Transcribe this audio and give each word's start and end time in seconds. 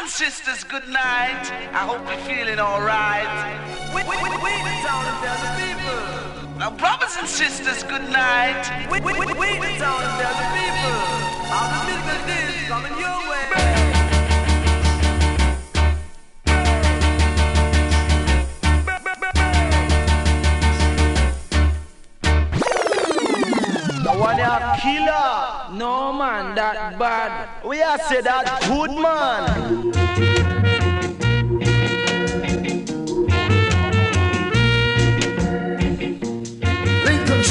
and 0.00 0.08
sisters, 0.08 0.64
good 0.64 0.88
night. 0.88 1.44
I 1.72 1.84
hope 1.84 2.00
you're 2.08 2.24
feeling 2.24 2.58
alright. 2.58 3.28
We, 3.94 4.00
we, 4.02 4.16
we, 4.16 4.30
we 4.40 4.52
the 4.64 4.74
town 4.80 5.04
and 5.04 5.18
tell 5.20 5.38
the 5.44 5.50
people. 5.60 6.56
Now, 6.58 6.70
brothers 6.70 7.16
and 7.18 7.28
sisters, 7.28 7.82
good 7.82 8.08
night. 8.08 8.64
We, 8.90 9.00
we, 9.00 9.12
we, 9.12 9.26
we 9.26 9.58
the 9.60 9.76
town 9.76 10.00
and 10.00 10.14
tell 10.16 10.36
the 10.40 10.48
people. 10.56 10.96
How 11.52 11.84
the 11.84 11.96
business 12.08 12.62
is 12.62 12.68
coming 12.68 12.96
your 12.98 13.20
way. 13.28 13.40
one 24.18 24.80
killer. 24.80 25.59
No 25.80 26.12
man, 26.12 26.54
that 26.56 26.98
bad. 26.98 27.64
We 27.64 27.80
are 27.80 27.98
say 28.00 28.20
that 28.20 28.60
good 28.68 28.90
man. 28.90 29.92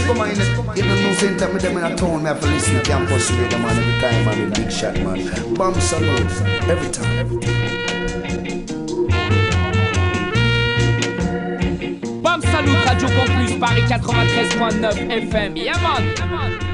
come 0.06 0.20
on, 0.20 0.30
even 0.78 1.02
no 1.02 1.14
same 1.14 1.38
time 1.38 1.54
with 1.56 1.64
them 1.64 1.76
in 1.78 1.84
a 1.84 1.96
town, 1.96 2.22
me 2.22 2.30
have 2.30 2.40
to 2.40 2.46
listen 2.46 2.76
to 2.76 2.84
campus 2.84 3.32
radio, 3.32 3.58
man, 3.58 3.76
every 3.76 4.00
time, 4.00 4.26
man, 4.26 4.42
in 4.42 4.54
big 4.54 4.72
shot, 4.72 4.94
man. 5.00 5.56
Bomb 5.56 5.74
salute, 5.82 6.32
every 6.70 6.92
time. 6.92 7.30
Bomb 12.22 12.42
salute, 12.44 12.86
Radio 12.86 13.08
Campus, 13.10 13.58
Paris 13.58 13.90
93.9 13.90 15.32
FM, 15.32 15.58
yeah 15.58 15.82
man. 15.82 16.69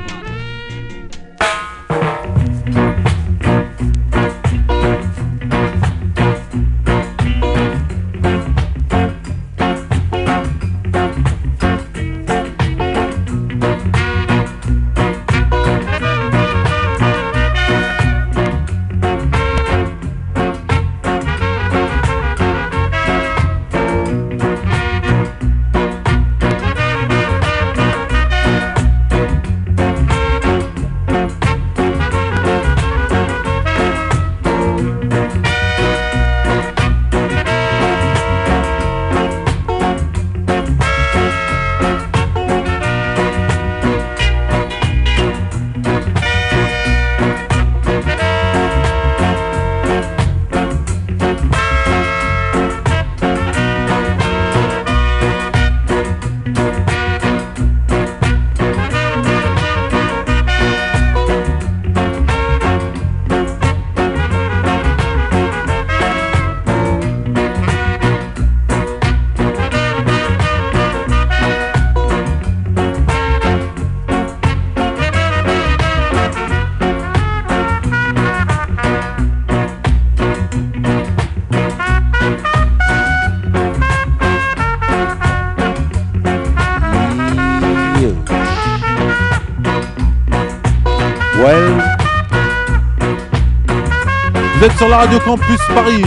Sur 94.85 94.91
la 94.91 94.97
radio 94.97 95.19
Campus 95.19 95.57
Paris, 95.73 96.03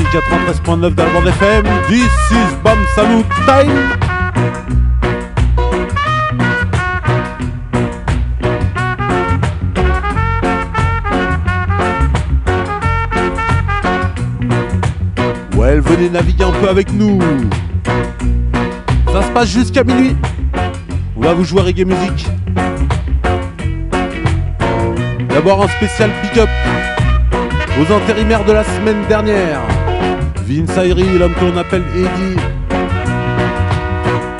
93.9 0.65 0.95
d'Alband 0.95 1.27
FM. 1.27 1.65
This 1.89 2.05
is 2.31 2.55
Bam 2.63 2.79
Salut 2.95 3.25
Time. 3.45 3.73
Ouais, 15.57 15.81
venez 15.81 16.11
naviguer 16.11 16.45
un 16.45 16.53
peu 16.53 16.69
avec 16.69 16.93
nous. 16.93 17.19
Ça 19.13 19.23
se 19.23 19.29
passe 19.31 19.49
jusqu'à 19.49 19.83
minuit. 19.83 20.17
On 21.17 21.23
va 21.23 21.35
vous 21.35 21.45
jouer 21.45 21.63
reggae 21.63 21.85
musique. 21.85 22.29
D'abord 25.31 25.65
un 25.65 25.69
spécial 25.69 26.11
pick-up 26.23 26.49
aux 27.81 27.93
intérimaires 27.93 28.45
de 28.45 28.53
la 28.53 28.65
semaine 28.65 29.05
dernière. 29.09 29.61
Vince 30.45 30.77
Ayri, 30.77 31.19
l'homme 31.19 31.35
que 31.35 31.45
l'on 31.45 31.57
appelle 31.57 31.85
Eddie. 31.95 32.37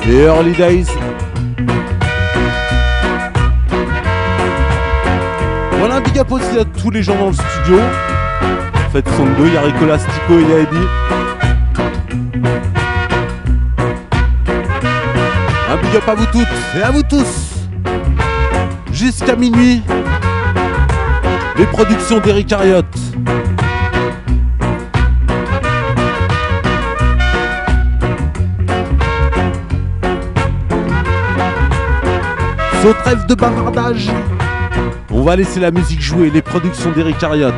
Et 0.09 0.23
Early 0.23 0.51
Days. 0.53 0.87
Voilà 5.77 5.95
un 5.95 6.01
big 6.01 6.17
up 6.19 6.31
aussi 6.31 6.57
à 6.59 6.65
tous 6.65 6.89
les 6.89 7.03
gens 7.03 7.15
dans 7.15 7.27
le 7.27 7.33
studio. 7.33 7.79
En 8.87 8.89
fait, 8.89 9.05
ils 9.05 9.13
sont 9.15 9.25
deux, 9.37 9.47
il 9.47 9.53
y 9.53 9.57
a 9.57 9.61
Ricola 9.61 9.99
Stico 9.99 10.33
et 10.33 10.41
il 10.41 10.49
y 10.49 10.53
a 10.53 10.59
Eddie. 10.59 10.87
Un 15.71 15.77
big 15.77 15.95
up 15.95 16.07
à 16.07 16.15
vous 16.15 16.25
toutes 16.25 16.47
et 16.77 16.81
à 16.81 16.91
vous 16.91 17.03
tous. 17.03 17.67
Jusqu'à 18.91 19.35
minuit. 19.35 19.81
Les 21.57 21.65
productions 21.65 22.19
d'Eric 22.19 22.51
Harriot. 22.51 22.83
Saut 32.81 32.93
trêve 33.03 33.25
de 33.25 33.35
bavardage. 33.35 34.09
On 35.11 35.21
va 35.21 35.35
laisser 35.35 35.59
la 35.59 35.69
musique 35.69 36.01
jouer, 36.01 36.29
les 36.29 36.41
productions 36.41 36.91
d'Eric 36.91 37.21
Harriot. 37.21 37.51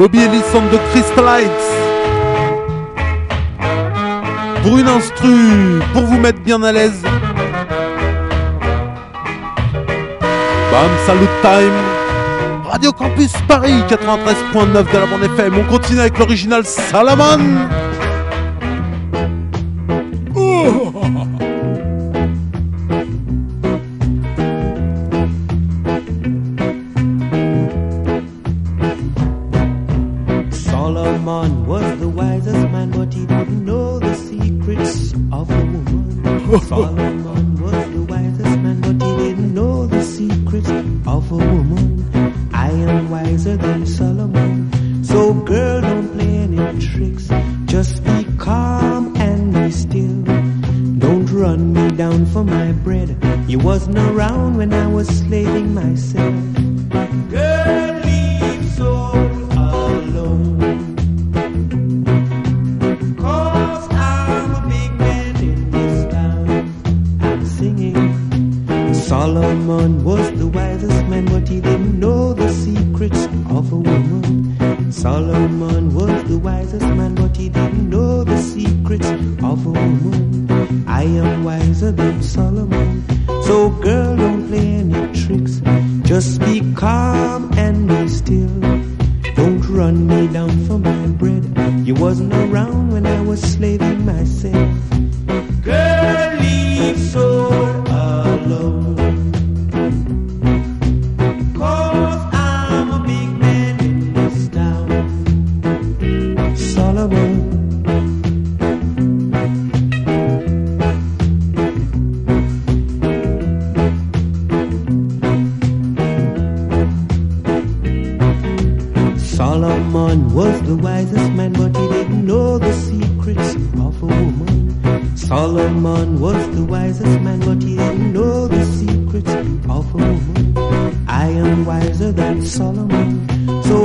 Bobby 0.00 0.20
Ellison 0.20 0.62
de 0.72 0.78
Crystalites. 0.92 1.50
Pour 4.62 4.78
une 4.78 4.88
instru, 4.88 5.78
pour 5.92 6.04
vous 6.04 6.18
mettre 6.18 6.40
bien 6.40 6.62
à 6.62 6.72
l'aise. 6.72 7.02
Bam, 10.72 10.90
salut 11.04 11.28
time. 11.42 11.74
Radio 12.66 12.92
Campus 12.92 13.32
Paris 13.46 13.74
93.9 13.90 14.90
de 14.90 14.98
la 14.98 15.04
bande 15.04 15.22
FM. 15.36 15.58
On 15.58 15.70
continue 15.70 16.00
avec 16.00 16.18
l'original 16.18 16.64
Salaman. 16.64 17.68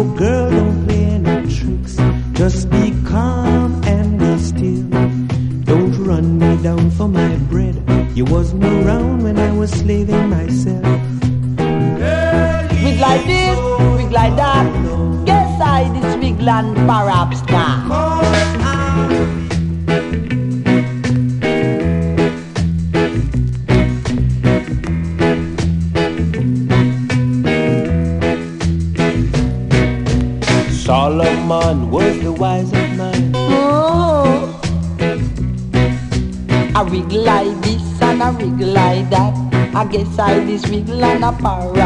Girl, 0.03 0.49
don't 0.51 0.85
play 0.85 1.05
any 1.05 1.55
tricks. 1.55 1.95
Just 2.33 2.69
be 2.69 2.93
calm 3.05 3.81
and 3.85 4.19
be 4.19 4.37
still. 4.39 4.89
Don't 5.63 5.93
run 6.03 6.37
me 6.37 6.61
down 6.61 6.91
for 6.91 7.07
my 7.07 7.35
bread. 7.49 7.75
You 8.13 8.25
wasn't 8.25 8.65
around 8.65 9.23
when 9.23 9.39
I 9.39 9.51
was 9.53 9.71
slaving 9.71 10.29
myself. 10.29 10.83
Wig 12.83 12.99
like 12.99 13.25
this, 13.25 13.57
wig 13.97 14.11
like 14.11 14.35
that. 14.35 14.65
Guess 15.25 15.61
I 15.61 15.89
this 15.93 16.15
wigland 16.17 16.75
perhaps 16.75 17.41
is 40.55 40.65
wiggle 40.71 41.03
and 41.03 41.23
a. 41.25 41.84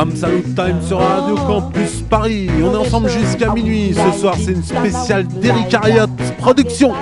Bam 0.00 0.16
Salut 0.16 0.42
Time 0.56 0.80
sur 0.80 0.98
Radio 0.98 1.34
Campus 1.34 2.00
Paris. 2.08 2.48
On 2.64 2.72
est 2.72 2.76
ensemble 2.78 3.10
jusqu'à 3.10 3.52
minuit. 3.52 3.92
Ce 3.92 4.18
soir, 4.18 4.34
c'est 4.42 4.52
une 4.52 4.62
spéciale 4.62 5.26
d'Eric 5.28 5.74
Harriot 5.74 6.06
Production. 6.38 6.94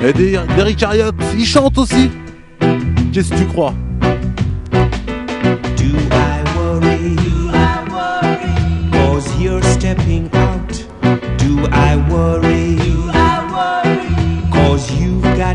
Et 0.00 0.12
d'Eric 0.14 0.82
Harriot, 0.82 1.12
il 1.36 1.44
chante 1.44 1.76
aussi. 1.76 2.12
Qu'est-ce 3.12 3.28
que 3.28 3.36
tu 3.36 3.44
crois? 3.44 3.74
Do 4.72 5.90
I 6.10 6.44
worry? 6.56 7.14
Cause 8.90 9.26
you're 9.38 9.62
stepping 9.64 10.30
out. 10.32 10.86
Do 11.36 11.68
I 11.70 11.96
worry? 12.08 13.07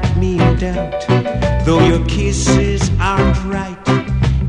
Cause 0.03 0.15
me 0.17 0.39
in 0.39 0.57
doubt. 0.57 1.05
Though 1.65 1.86
your 1.86 2.05
kisses 2.05 2.91
aren't 3.00 3.38
right. 3.45 3.77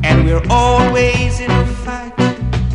And 0.03 0.25
we're 0.25 0.45
always 0.49 1.39
in 1.39 1.51
a 1.51 1.65
fight. 1.83 2.13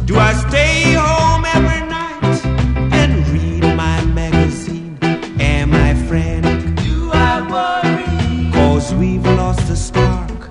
Do 0.06 0.18
I 0.18 0.32
stay 0.49 0.92
home 0.94 1.44
every 1.44 1.87
night 1.88 2.44
and 2.92 3.28
read 3.28 3.62
my 3.76 4.04
magazine? 4.06 4.99
Am 5.40 5.72
I 5.72 5.94
frantic? 6.06 6.76
Do 6.84 7.10
I 7.12 7.34
worry? 7.54 8.52
Cause 8.52 8.94
we've 8.94 9.25
lost 9.25 9.66
the 9.68 9.76
spark. 9.76 10.50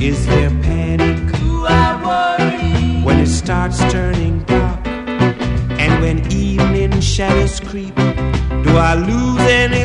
Is 0.00 0.26
there 0.26 0.50
panic? 0.62 1.16
Do 1.40 1.66
I 1.66 1.88
worry? 2.06 3.02
When 3.04 3.18
it 3.20 3.28
starts 3.28 3.78
turning 3.92 4.42
dark. 4.44 4.86
And 4.86 6.00
when 6.02 6.32
evening 6.32 7.00
shadows 7.00 7.60
creep. 7.60 7.94
Do 7.96 8.78
I 8.78 8.94
lose 8.94 9.40
any 9.40 9.84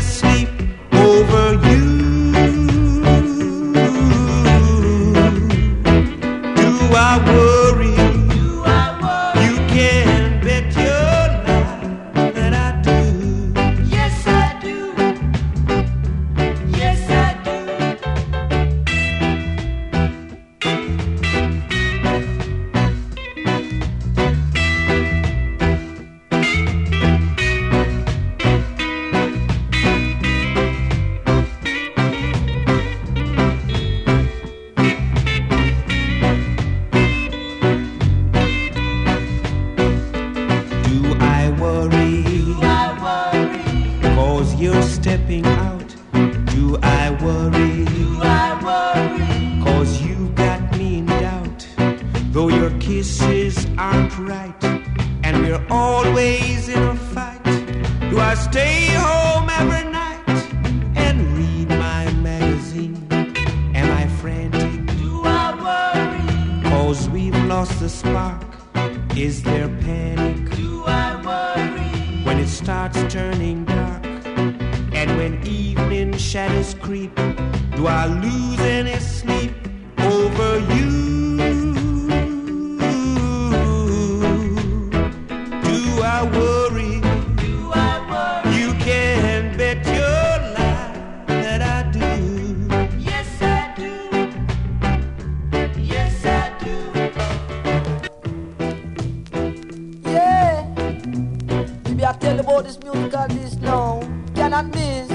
this 102.69 102.83
musical 102.83 103.27
this 103.29 103.55
now. 103.57 103.99
Cannot 104.35 104.67
miss. 104.67 105.09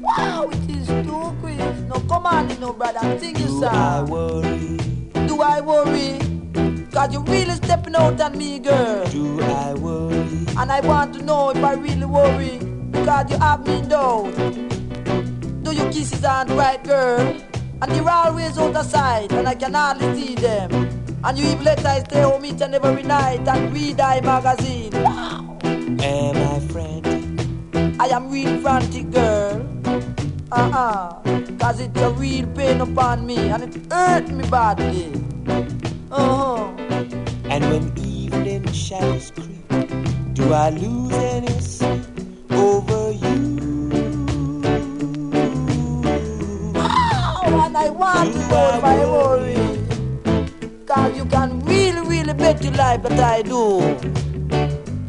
Wow, 0.00 0.48
it 0.50 0.70
is 0.70 0.86
too 1.06 1.36
quick. 1.40 1.58
No, 1.86 2.00
come 2.08 2.26
on, 2.26 2.50
you 2.50 2.58
know, 2.58 2.72
brother. 2.72 3.18
Sing 3.20 3.36
your 3.36 3.48
Do 3.48 3.64
I 3.64 4.02
worry? 4.02 4.76
Do 5.28 5.40
I 5.40 5.60
worry? 5.60 6.18
Cause 6.90 7.12
you 7.12 7.20
really 7.20 7.54
stepping 7.54 7.94
out 7.94 8.20
on 8.20 8.36
me, 8.36 8.58
girl. 8.58 9.06
Do 9.06 9.40
I 9.40 9.74
worry? 9.74 10.46
And 10.58 10.72
I 10.72 10.80
want 10.80 11.14
to 11.14 11.22
know 11.22 11.50
if 11.50 11.62
I 11.62 11.74
really 11.74 12.06
worry. 12.06 12.58
Because 12.90 13.30
you 13.30 13.38
have 13.38 13.64
me 13.66 13.82
down. 13.82 14.32
Do 15.62 15.72
your 15.72 15.92
kisses 15.92 16.24
aren't 16.24 16.50
right, 16.50 16.82
girl? 16.82 17.40
And 17.82 17.94
you're 17.94 18.10
always 18.10 18.58
out 18.58 18.74
of 18.74 18.86
sight, 18.86 19.32
and 19.32 19.46
I 19.46 19.54
can 19.54 19.74
hardly 19.74 20.12
see 20.20 20.34
them. 20.34 20.72
And 21.22 21.38
you 21.38 21.46
even 21.46 21.64
let 21.64 21.84
I 21.84 22.00
stay 22.00 22.22
home 22.22 22.44
each 22.44 22.60
and 22.60 22.74
every 22.74 23.02
night 23.02 23.46
and 23.46 23.72
read 23.72 24.00
I 24.00 24.20
magazine. 24.20 24.92
I 27.98 28.08
am 28.08 28.30
real 28.30 28.60
frantic, 28.60 29.10
girl. 29.10 29.66
Uh-uh. 30.52 31.20
Cause 31.58 31.80
it's 31.80 31.98
a 32.00 32.10
real 32.10 32.46
pain 32.48 32.80
upon 32.82 33.26
me, 33.26 33.38
and 33.48 33.62
it 33.64 33.92
hurt 33.92 34.28
me 34.28 34.48
badly. 34.50 35.12
Uh-huh. 36.10 36.68
And 37.48 37.64
when 37.70 37.98
evening 37.98 38.70
shadows 38.72 39.30
creep, 39.30 39.68
do 40.34 40.52
I 40.52 40.70
lose 40.70 41.12
any 41.14 41.48
sleep 41.60 42.04
over 42.52 43.12
you? 43.12 43.60
Oh, 46.76 47.62
and 47.64 47.76
I 47.76 47.88
want 47.88 48.32
to 48.32 48.38
know 48.48 48.80
I 48.84 49.04
worry. 49.06 49.56
Cause 50.86 51.16
you 51.16 51.24
can 51.24 51.60
really, 51.60 52.06
really 52.06 52.34
bet 52.34 52.62
your 52.62 52.74
life 52.74 53.02
that 53.04 53.18
I 53.18 53.40
do. 53.40 54.25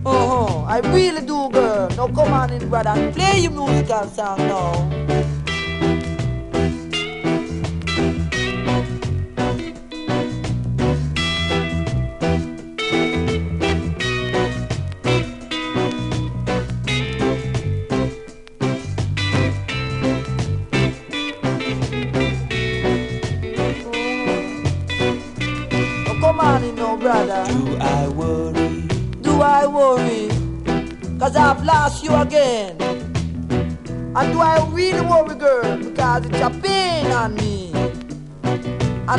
Uh-huh. 0.07 0.63
I 0.63 0.79
really 0.93 1.21
do, 1.25 1.49
girl. 1.49 1.89
Now 1.89 2.07
come 2.07 2.33
on 2.33 2.51
in, 2.53 2.69
brother, 2.69 2.89
and 2.89 3.13
play 3.13 3.39
your 3.39 3.51
musical 3.51 4.07
song. 4.07 4.37
Now 4.39 5.06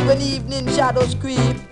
When 0.06 0.22
evening 0.22 0.66
shadows 0.68 1.14
creep, 1.14 1.67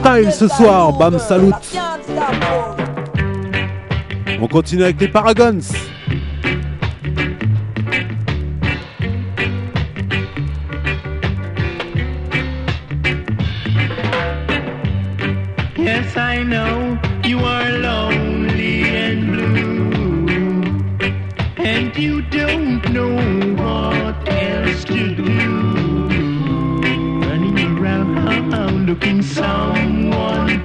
Style 0.00 0.32
ce 0.32 0.48
soir. 0.48 0.96
Bam, 0.96 1.18
salut. 1.18 1.52
On 4.40 4.46
continue 4.48 4.84
avec 4.84 4.98
les 4.98 5.08
Paragons. 5.08 5.60
Yes, 15.76 16.16
I 16.16 16.44
know 16.44 16.98
you 17.24 17.38
are 17.40 17.70
lonely 17.70 18.84
and 18.84 19.32
blue, 19.32 19.90
and 21.58 21.94
you 21.94 22.22
don't 22.22 22.82
know 22.90 23.16
what 23.62 24.16
else 24.28 24.84
to 24.84 25.14
do. 25.14 25.24
Running 27.26 27.78
around 27.78 28.20
looking 28.90 29.22
someone 29.22 29.89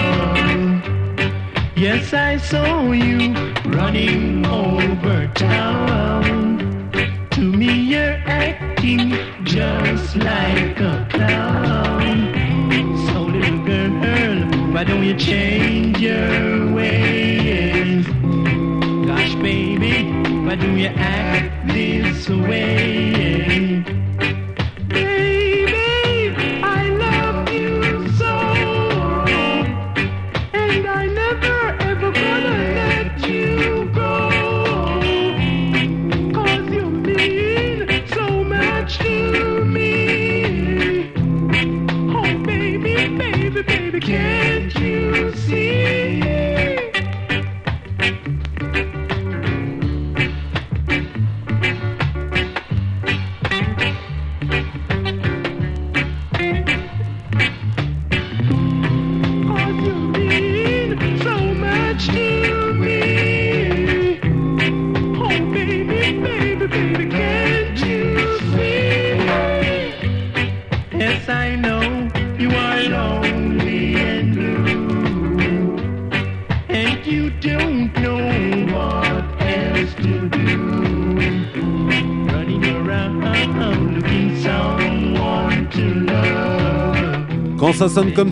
Yes, 1.76 2.14
I 2.14 2.38
saw 2.38 2.92
you 2.92 3.34
running 3.66 4.46
over 4.46 5.28
town. 5.36 6.92
To 7.32 7.42
me, 7.42 7.72
you're 7.92 8.22
acting 8.26 9.18
just 9.44 10.16
like 10.16 10.80
a 10.80 11.08
clown. 11.10 12.32
So, 13.08 13.22
little 13.24 13.64
girl, 13.66 14.38
why 14.74 14.84
don't 14.84 15.04
you 15.04 15.16
change 15.16 16.00
your 16.00 16.72
ways? 16.74 18.06
Gosh, 19.06 19.36
baby, 19.36 20.12
why 20.46 20.56
do 20.56 20.72
you 20.76 20.88
act 20.88 21.55
this 22.28 23.65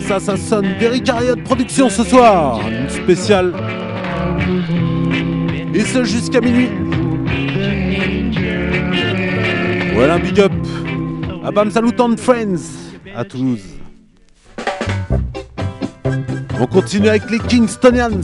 ça 0.04 0.20
ça, 0.20 0.36
sonne 0.36 0.76
d'Eric 0.78 1.08
Harriot 1.08 1.36
Production 1.36 1.88
ce 1.88 2.04
soir. 2.04 2.60
Une 2.68 2.90
spéciale. 2.90 3.54
Et 5.74 5.80
ce 5.80 6.04
jusqu'à 6.04 6.40
minuit. 6.40 6.68
Voilà 9.94 10.14
un 10.14 10.18
big 10.18 10.40
up. 10.40 10.52
À 11.44 11.50
Bam 11.50 11.70
Salut 11.70 11.92
and 11.98 12.16
Friends 12.18 12.92
à 13.16 13.24
Toulouse. 13.24 13.64
On 16.60 16.66
continue 16.66 17.08
avec 17.08 17.30
les 17.30 17.38
Kingstonians. 17.38 18.20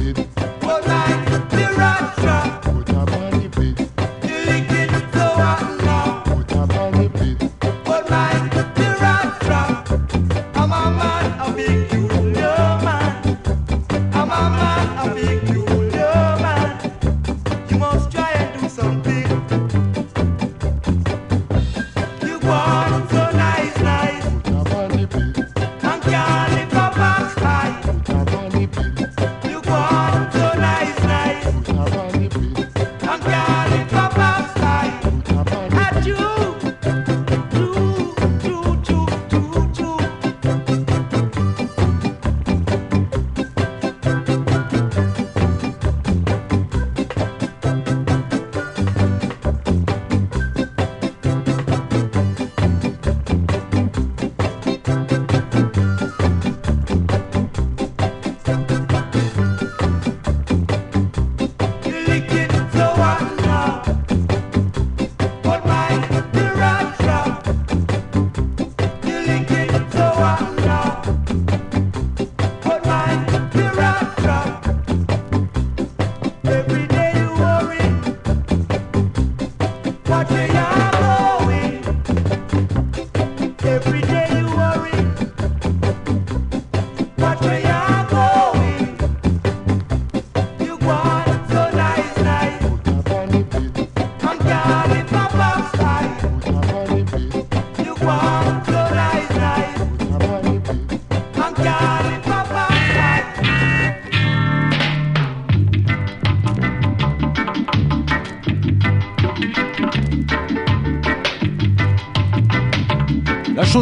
it 0.00 0.39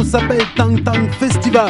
s'appelle 0.09 0.43
Tang 0.55 0.83
Tang 0.83 1.07
Festival. 1.19 1.69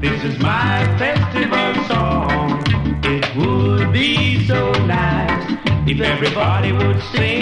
This 0.00 0.22
is 0.22 0.38
my 0.38 0.86
festival 0.98 1.74
song. 1.88 2.62
It 3.02 3.26
would 3.34 3.92
be 3.92 4.46
so 4.46 4.70
nice 4.86 5.52
if 5.88 6.00
everybody 6.00 6.70
would 6.70 7.02
sing. 7.12 7.37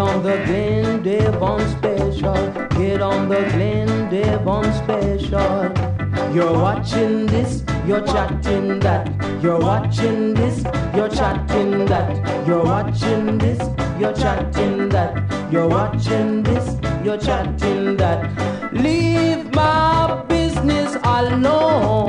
on 0.00 0.22
the 0.22 0.36
Glen 0.46 1.02
Devon 1.02 1.60
special. 1.68 2.34
Get 2.78 3.02
on 3.02 3.28
the 3.28 3.42
Glen 3.52 4.08
Devon 4.08 4.64
special. 4.72 6.34
You're 6.34 6.52
watching 6.52 7.26
this, 7.26 7.62
you're 7.86 8.04
chatting 8.06 8.80
that. 8.80 9.04
You're 9.42 9.60
watching 9.60 10.34
this, 10.34 10.64
you're 10.94 11.08
chatting 11.08 11.84
that. 11.86 12.46
You're 12.46 12.64
watching 12.64 13.38
this, 13.38 13.60
you're 14.00 14.14
chatting 14.14 14.88
that. 14.88 15.52
You're 15.52 15.68
watching 15.68 16.42
this, 16.42 16.76
you're 17.04 17.18
chatting 17.18 17.96
that. 17.98 18.72
Leave 18.72 19.52
my 19.52 20.24
business 20.28 20.96
alone. 21.04 21.99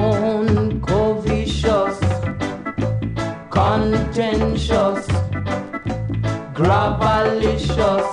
Trabalhista 6.71 8.10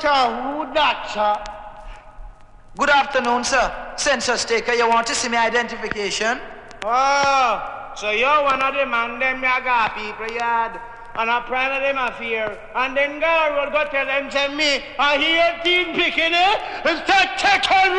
Who? 0.00 0.66
Good 2.78 2.90
afternoon, 2.90 3.44
sir. 3.44 3.92
Census 3.96 4.44
taker, 4.44 4.72
you 4.72 4.88
want 4.88 5.06
to 5.08 5.14
see 5.14 5.28
my 5.28 5.46
identification? 5.46 6.40
Oh, 6.84 7.92
so 7.96 8.10
you're 8.10 8.42
one 8.42 8.62
of 8.62 8.74
the 8.74 8.86
man 8.86 9.18
them 9.18 9.42
yaga 9.42 9.92
people 9.94 10.34
yard. 10.34 10.80
And 11.14 11.28
a 11.28 11.42
prime 11.42 11.72
of 11.72 11.82
them 11.82 11.98
affair. 11.98 12.58
And 12.74 12.96
then 12.96 13.20
God 13.20 13.52
will 13.52 13.70
go 13.70 13.84
tell 13.90 14.06
them, 14.06 14.30
say 14.30 14.48
me, 14.54 14.82
I 14.98 15.18
hear 15.18 15.60
teen 15.62 15.94
picking 15.94 16.32
it. 16.32 16.58
It's 16.86 17.06
that 17.06 17.36
take 17.36 17.70
on 17.70 17.92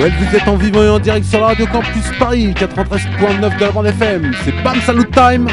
Joël, 0.00 0.12
vous 0.18 0.34
êtes 0.34 0.48
en 0.48 0.56
vivant 0.56 0.82
et 0.82 0.88
en 0.88 0.98
direct 0.98 1.26
sur 1.26 1.40
la 1.40 1.48
Radio 1.48 1.66
Campus 1.66 2.10
Paris, 2.18 2.54
93.9 2.54 3.54
de 3.54 3.60
la 3.60 3.70
bande 3.70 3.86
FM. 3.88 4.32
C'est 4.42 4.62
Bam 4.62 4.80
Salut 4.80 5.04
Time. 5.12 5.46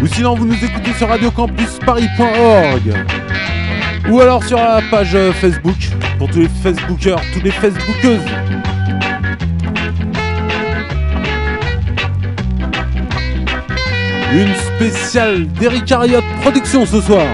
Ou 0.00 0.06
sinon, 0.06 0.36
vous 0.36 0.46
nous 0.46 0.64
écoutez 0.64 0.92
sur 0.92 1.08
radiocampusparis.org. 1.08 2.94
Ou 4.08 4.20
alors 4.20 4.44
sur 4.44 4.58
la 4.58 4.80
page 4.88 5.16
euh, 5.16 5.32
Facebook, 5.32 5.74
pour 6.16 6.30
tous 6.30 6.38
les 6.38 6.48
Facebookers, 6.62 7.20
tous 7.34 7.40
les 7.40 7.50
Facebookeuses. 7.50 8.20
Une 14.32 14.54
spéciale 14.54 15.48
d'Eric 15.54 15.90
Harriot 15.90 16.22
Production 16.40 16.86
ce 16.86 17.00
soir. 17.00 17.26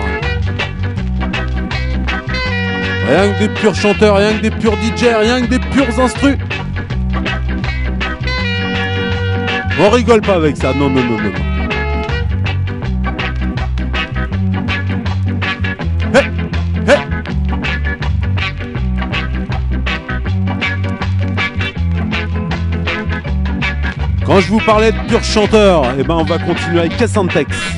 Rien 3.06 3.32
que 3.32 3.38
des 3.38 3.48
purs 3.48 3.74
chanteurs, 3.74 4.16
rien 4.16 4.32
que 4.34 4.42
des 4.42 4.50
purs 4.50 4.74
DJ, 4.76 5.04
rien 5.20 5.42
que 5.42 5.46
des 5.46 5.58
purs 5.58 5.98
instrus. 6.00 6.38
On 9.78 9.90
rigole 9.90 10.22
pas 10.22 10.34
avec 10.34 10.56
ça, 10.56 10.72
non, 10.72 10.88
non, 10.88 11.02
non, 11.02 11.18
non. 11.18 11.30
Quand 24.24 24.40
je 24.40 24.48
vous 24.48 24.60
parlais 24.60 24.90
de 24.90 24.98
purs 25.06 25.22
chanteurs, 25.22 25.84
eh 25.98 26.02
ben 26.02 26.14
on 26.14 26.24
va 26.24 26.38
continuer 26.38 26.80
avec 26.80 26.96
Cassantex. 26.96 27.73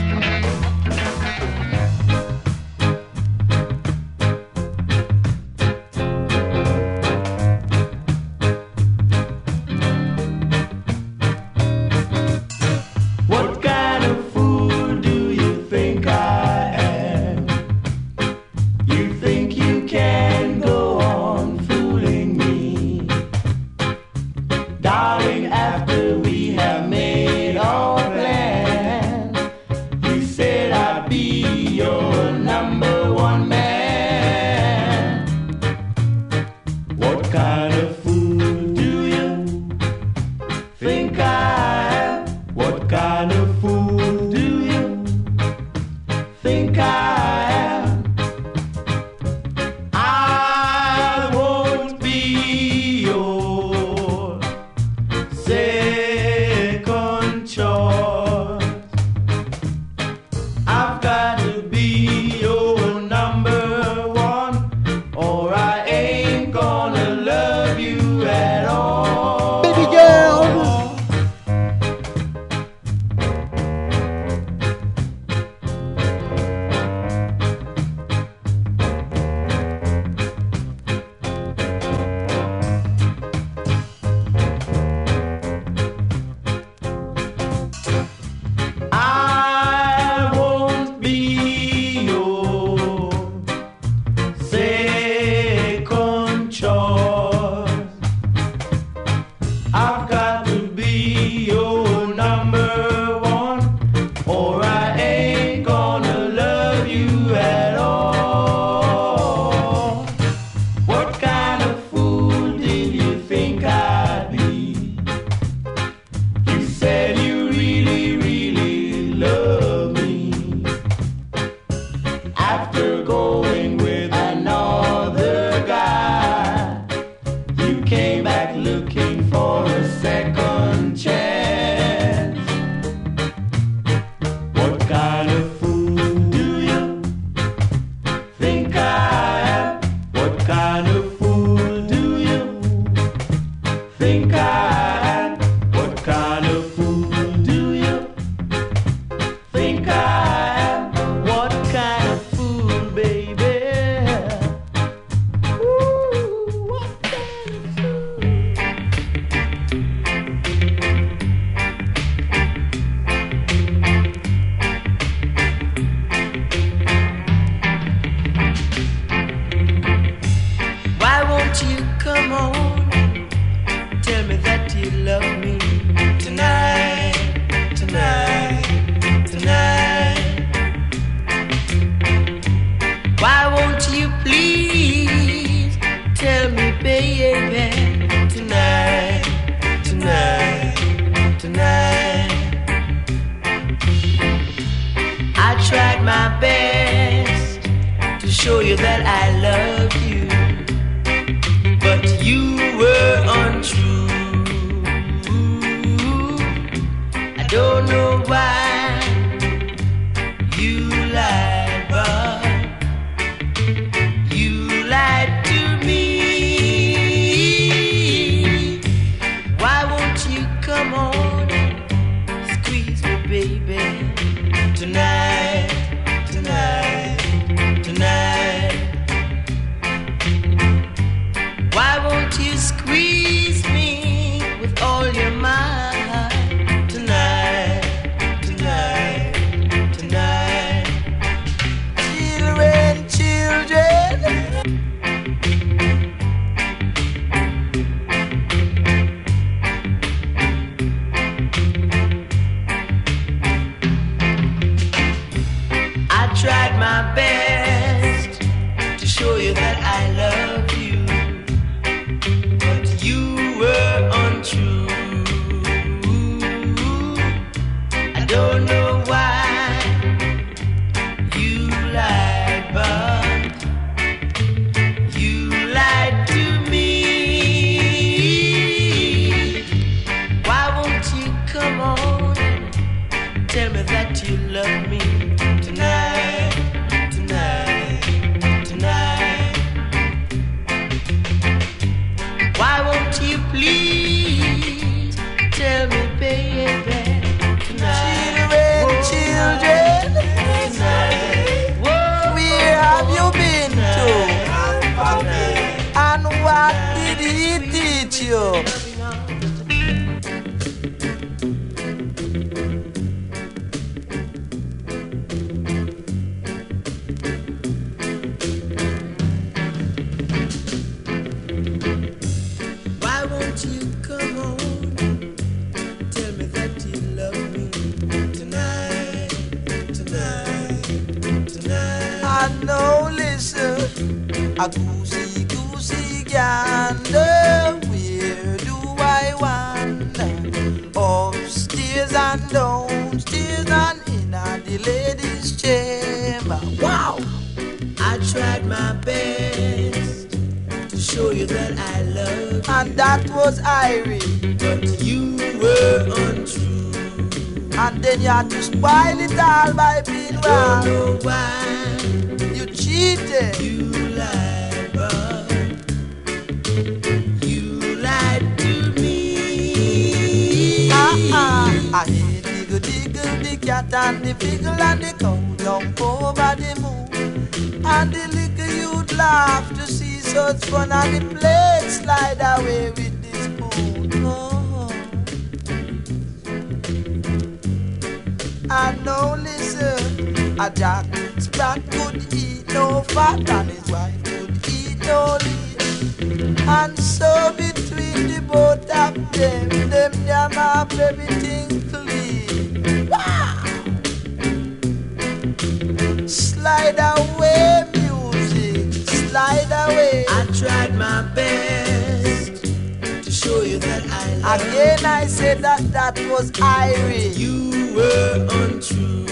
was 416.29 416.51
Irish. 416.61 417.37
You 417.37 417.93
were 417.95 418.47
untrue. 418.51 419.27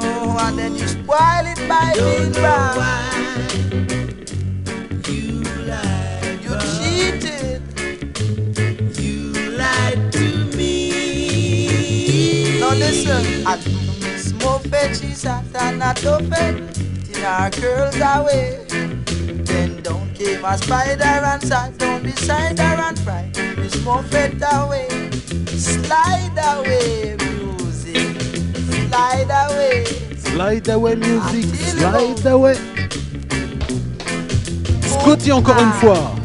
Oh, 0.00 0.36
and 0.40 0.58
then 0.58 0.74
you 0.74 0.86
spoil 0.88 1.46
it 1.46 1.68
by 1.68 1.92
being 1.94 2.32
wrong. 2.42 2.76
You 5.08 5.42
lied. 5.66 6.38
You 6.44 6.58
cheated. 6.74 7.62
You 8.98 9.32
lied 9.58 10.12
to 10.12 10.26
me. 10.56 12.60
Now 12.60 12.74
listen, 12.74 13.46
I 13.46 13.58
smoke 14.18 14.62
fetches 14.62 15.24
at 15.26 15.44
an 15.54 15.82
open 16.06 16.68
till 17.04 17.24
her 17.24 17.50
curls 17.50 17.96
away. 17.96 18.64
Then 19.44 19.82
down 19.82 20.12
came 20.14 20.44
a 20.44 20.56
spider 20.58 21.04
and 21.04 21.42
sat 21.42 21.76
down 21.78 22.02
beside 22.02 22.58
her 22.58 22.80
and 22.88 22.98
fried 22.98 23.36
his 23.36 23.82
more 23.84 24.02
fed 24.04 24.42
away. 24.52 25.03
Slide 25.56 26.38
away 26.56 27.16
music. 27.16 28.20
Slide 28.88 29.30
away. 29.30 29.84
Slide 30.18 30.68
away 30.68 30.96
music. 30.96 31.54
Slide 31.54 32.26
away. 32.26 32.56
Scotty 34.82 35.32
encore 35.32 35.60
une 35.60 35.72
fois. 35.72 36.23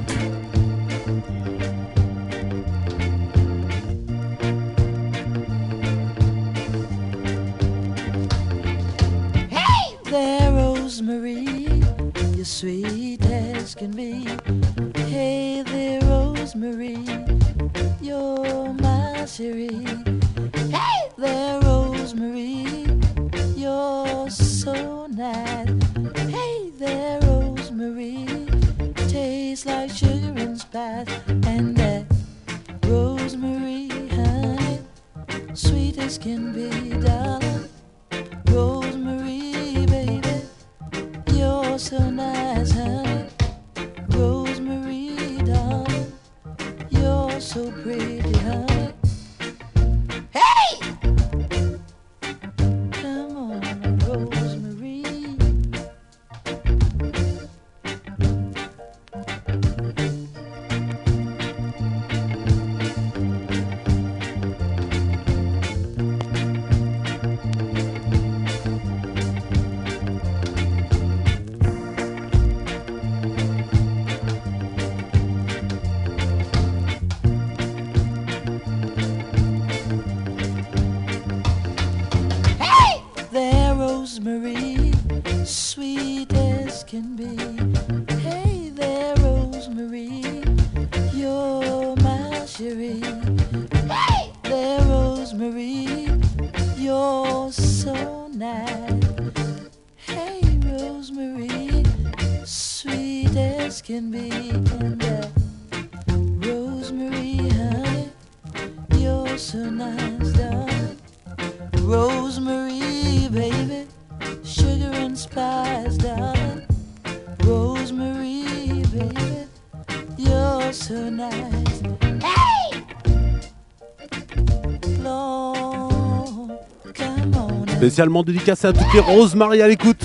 Spécialement 127.80 128.24
dédicacé 128.24 128.68
à 128.68 128.74
toutes 128.74 128.94
les 128.94 129.00
Rosemary 129.00 129.62
à 129.62 129.68
l'écoute. 129.70 130.04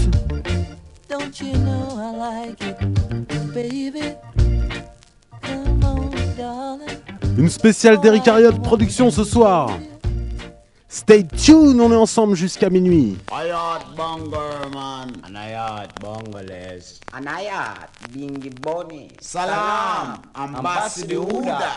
Une 7.36 7.48
spéciale 7.48 8.00
d'Eric 8.00 8.28
Harriot 8.28 8.52
production 8.62 9.10
ce 9.10 9.24
soir. 9.24 9.76
Stay 10.88 11.24
tuned, 11.24 11.80
on 11.80 11.90
est 11.90 11.96
ensemble 11.96 12.36
jusqu'à 12.36 12.70
minuit. 12.70 13.16
Ayat 13.32 13.80
Bonger 13.96 14.70
man, 14.72 15.10
Anayat 15.26 15.88
Bongeles, 16.00 17.00
Anayat 17.12 17.74
Bingi 18.12 18.50
Boni, 18.50 19.08
Salam, 19.20 20.18
Ambassador 20.36 21.26
Huda. 21.28 21.72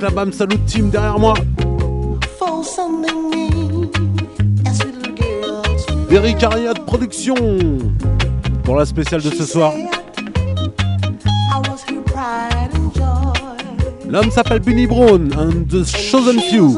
La 0.00 0.10
BAM 0.10 0.32
Salut 0.32 0.58
Team 0.60 0.90
derrière 0.90 1.18
moi. 1.18 1.34
Berry 6.08 6.36
Carriat 6.36 6.74
Production 6.86 7.34
pour 8.62 8.76
la 8.76 8.86
spéciale 8.86 9.22
de 9.22 9.30
ce 9.30 9.44
soir. 9.44 9.72
L'homme 14.08 14.30
s'appelle 14.30 14.60
Bunny 14.60 14.86
Brown 14.86 15.32
and 15.36 15.66
the 15.68 15.84
Chosen 15.84 16.38
Few. 16.40 16.76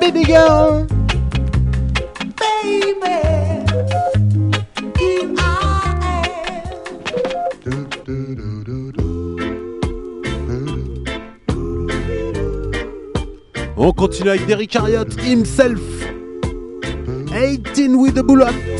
Baby 0.00 0.24
girl. 0.24 0.81
continue 14.02 14.30
avec 14.30 14.46
Derrick 14.46 14.74
Harriott 14.74 15.14
himself. 15.20 15.78
18 17.32 17.94
with 17.94 18.16
the 18.16 18.22
bullet. 18.24 18.71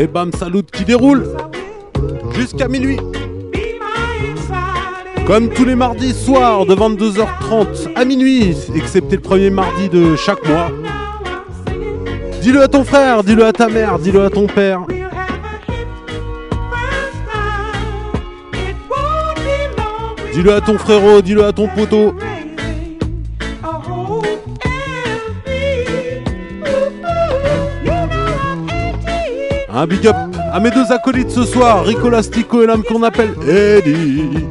Et 0.00 0.06
bam, 0.06 0.30
salut 0.32 0.62
qui 0.62 0.84
déroule 0.84 1.26
jusqu'à 2.36 2.68
minuit. 2.68 3.00
Comme 5.26 5.48
tous 5.48 5.64
les 5.64 5.74
mardis 5.74 6.14
soirs 6.14 6.66
de 6.66 6.74
22h30 6.76 7.96
à 7.96 8.04
minuit, 8.04 8.56
excepté 8.76 9.16
le 9.16 9.22
premier 9.22 9.50
mardi 9.50 9.88
de 9.88 10.14
chaque 10.14 10.46
mois. 10.48 10.70
Dis-le 12.40 12.62
à 12.62 12.68
ton 12.68 12.84
frère, 12.84 13.24
dis-le 13.24 13.44
à 13.44 13.52
ta 13.52 13.68
mère, 13.68 13.98
dis-le 13.98 14.22
à 14.22 14.30
ton 14.30 14.46
père. 14.46 14.82
Dis-le 20.32 20.52
à 20.52 20.60
ton 20.60 20.78
frérot, 20.78 21.22
dis-le 21.22 21.44
à 21.44 21.52
ton 21.52 21.66
poteau. 21.66 22.14
Un 29.80 29.86
big 29.86 30.08
up 30.08 30.16
à 30.52 30.58
mes 30.58 30.72
deux 30.72 30.90
acolytes 30.90 31.30
ce 31.30 31.44
soir, 31.44 31.84
Rico 31.84 32.10
Lastico 32.10 32.64
et 32.64 32.66
l'âme 32.66 32.82
qu'on 32.82 33.04
appelle 33.04 33.32
Eddie. 33.46 34.44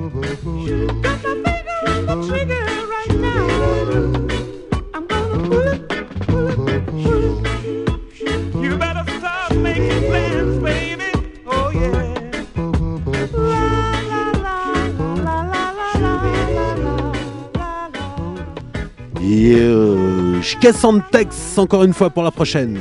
Je 20.42 20.56
casse 20.62 20.86
en 20.86 21.00
texte 21.02 21.60
encore 21.60 21.84
une 21.84 21.94
fois 21.94 22.10
pour 22.10 22.24
la 22.24 22.32
prochaine. 22.32 22.80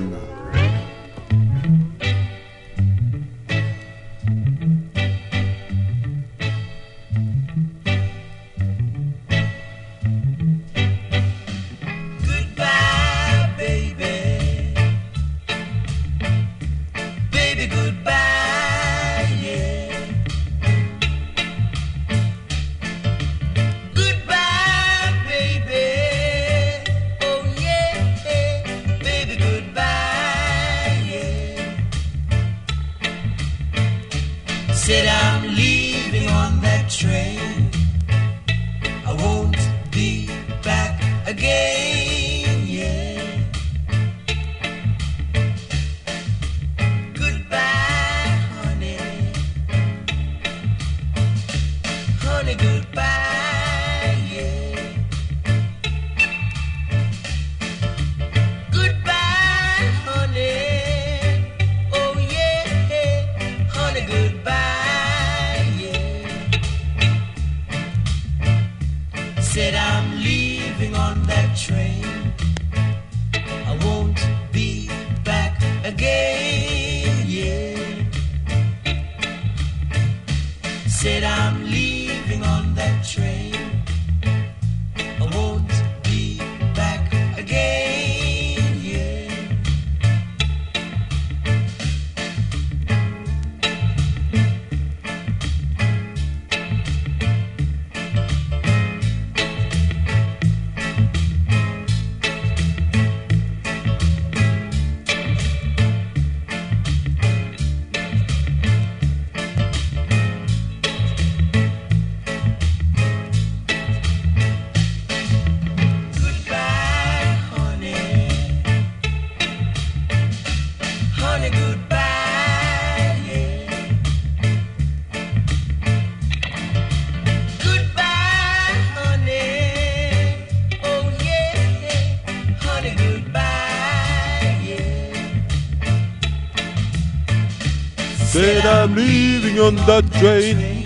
On 139.66 139.74
that 139.86 140.04
train. 140.12 140.84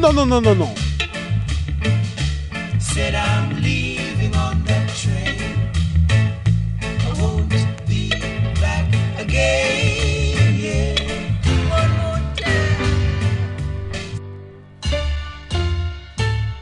Non, 0.00 0.12
non, 0.12 0.26
non, 0.26 0.40
non, 0.40 0.54
non. 0.56 0.74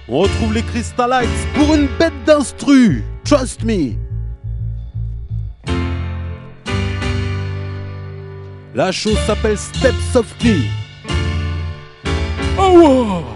On 0.06 0.18
retrouve 0.18 0.52
les 0.52 0.62
Crystallites 0.62 1.28
pour 1.54 1.74
une 1.74 1.88
bête 1.98 2.12
d'instru. 2.26 3.04
Trust 3.24 3.62
me. 3.62 4.09
La 8.80 8.90
chose 8.90 9.18
s'appelle 9.26 9.58
Step 9.58 9.94
Softly. 10.10 10.70
Oh. 12.58 13.29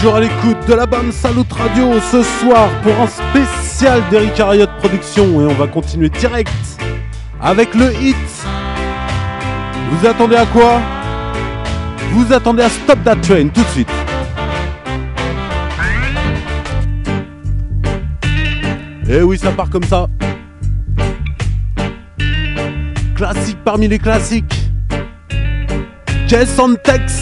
Toujours 0.00 0.16
à 0.16 0.20
l'écoute 0.20 0.66
de 0.66 0.72
la 0.72 0.86
BAM 0.86 1.12
Salut 1.12 1.42
Radio 1.50 2.00
ce 2.00 2.22
soir 2.22 2.70
pour 2.82 2.98
un 3.02 3.06
spécial 3.06 4.02
d'Eric 4.08 4.40
Harriot 4.40 4.66
Productions 4.78 5.42
et 5.42 5.44
on 5.44 5.52
va 5.52 5.66
continuer 5.66 6.08
direct 6.08 6.50
avec 7.38 7.74
le 7.74 7.92
hit. 8.00 8.16
Vous 9.90 10.06
attendez 10.06 10.36
à 10.36 10.46
quoi? 10.46 10.80
Vous 12.12 12.32
attendez 12.32 12.62
à 12.62 12.70
Stop 12.70 13.04
That 13.04 13.16
Train 13.16 13.48
tout 13.48 13.60
de 13.60 13.66
suite. 13.66 13.90
Et 19.06 19.20
oui, 19.20 19.36
ça 19.36 19.52
part 19.52 19.68
comme 19.68 19.84
ça. 19.84 20.06
Classique 23.16 23.58
parmi 23.66 23.86
les 23.86 23.98
classiques. 23.98 24.62
Jason 26.26 26.74
Tex. 26.82 27.20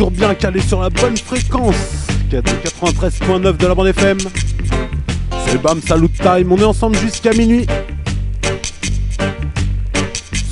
toujours 0.00 0.12
bien 0.12 0.34
calé 0.34 0.62
sur 0.62 0.80
la 0.80 0.88
bonne 0.88 1.18
fréquence. 1.18 2.06
93.9 2.30 3.54
de 3.58 3.66
la 3.66 3.74
bande 3.74 3.88
FM. 3.88 4.16
C'est 5.44 5.60
BAM 5.60 5.78
salut 5.86 6.08
Time, 6.08 6.50
on 6.50 6.56
est 6.56 6.64
ensemble 6.64 6.96
jusqu'à 6.96 7.32
minuit. 7.32 7.66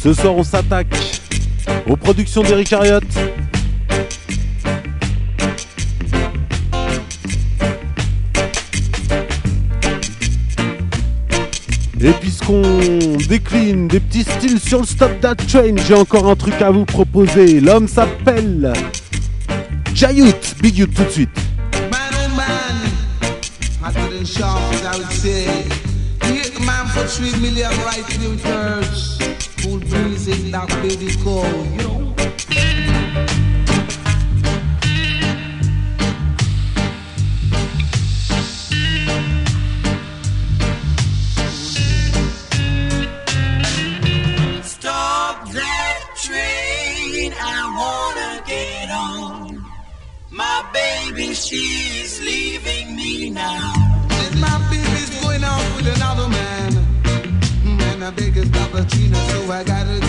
Ce 0.03 0.13
soir, 0.13 0.37
on 0.37 0.43
s'attaque 0.43 0.95
aux 1.89 1.97
productions 1.97 2.43
d'Eric 2.43 2.75
Harriott. 2.75 3.05
Et 12.03 12.13
puisqu'on 12.21 12.61
décline 13.31 13.89
des 13.89 14.01
petits 14.01 14.25
styles 14.25 14.61
sur 14.61 14.81
le 14.81 14.87
Stop 14.87 15.19
That 15.23 15.37
Train, 15.37 15.77
j'ai 15.87 15.95
encore 15.95 16.29
un 16.29 16.37
truc 16.37 16.61
à 16.61 16.71
vous 16.71 16.85
proposer. 16.85 17.61
L'homme 17.61 17.89
s'appelle 17.89 18.75
Jayout, 19.99 20.55
big 20.63 20.79
you 20.79 20.87
tout 20.87 21.03
de 21.03 21.11
suite. 21.11 21.29
Man 21.91 22.13
oh 22.15 22.37
man, 22.37 22.77
hotter 23.81 24.09
than 24.15 24.25
sharks, 24.25 24.85
I 24.85 24.97
would 24.97 25.11
say. 25.11 25.45
Hit 26.23 26.61
man 26.61 26.87
for 26.87 27.05
three 27.09 27.35
million 27.41 27.69
right 27.83 28.09
in 28.15 28.39
church. 28.39 29.19
Cool 29.61 29.81
breeze 29.81 30.29
in 30.29 30.53
that 30.53 30.69
baby 30.83 31.13
cold. 31.25 31.67
You 31.73 31.83
know 31.83 31.98
biggest 58.19 58.57
opportunity, 58.57 59.15
so 59.15 59.53
I 59.53 59.63
gotta 59.63 60.08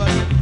worry. 0.00 0.39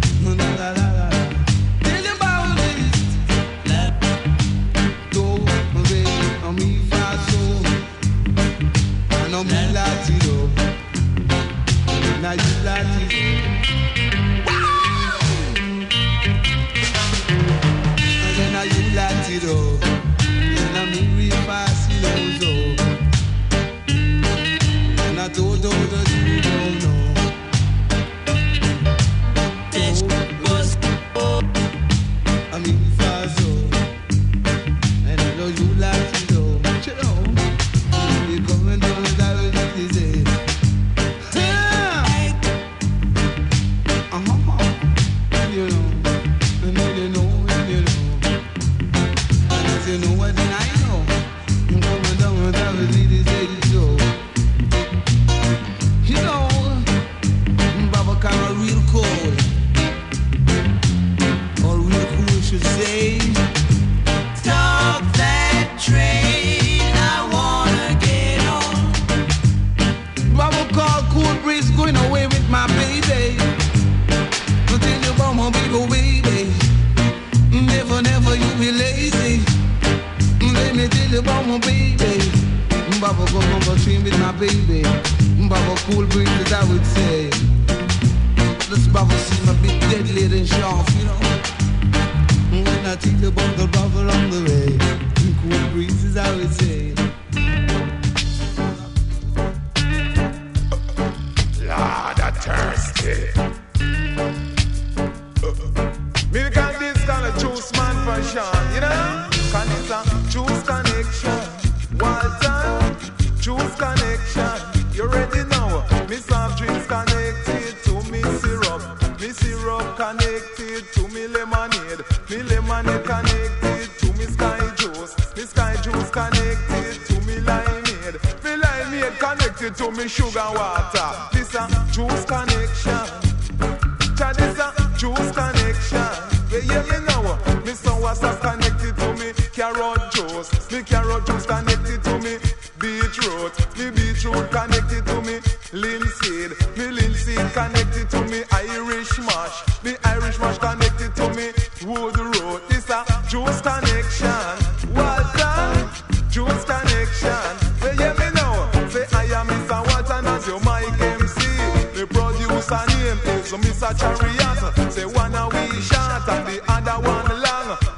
is 165.77 165.87
short 165.87 166.29
and 166.29 166.47
the 166.47 166.63
other 166.69 167.01
one 167.07 167.43
long. 167.43 167.98